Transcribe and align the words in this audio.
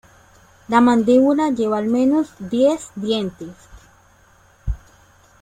La 0.67 0.81
mandíbula 0.81 1.51
lleva 1.51 1.77
al 1.77 1.85
menos 1.85 2.33
diez 2.39 2.89
dientes. 2.95 3.53